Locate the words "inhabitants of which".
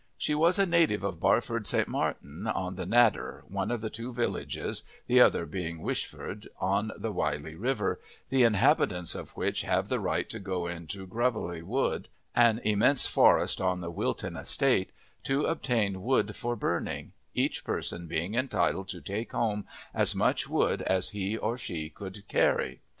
8.41-9.61